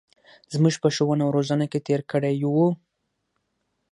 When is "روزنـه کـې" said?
1.37-1.79